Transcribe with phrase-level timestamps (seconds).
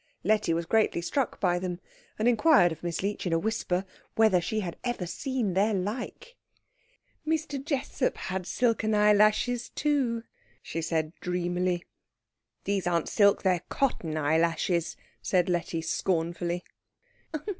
[0.23, 1.79] Letty was greatly struck by them,
[2.17, 3.85] and inquired of Miss Leech in a whisper
[4.15, 6.35] whether she had ever seen their like.
[7.23, 7.63] "Mr.
[7.63, 10.31] Jessup had silken eyelashes too," replied
[10.73, 11.85] Miss Leech dreamily.
[12.63, 16.63] "These aren't silk they're cotton eyelashes," said Letty scornfully.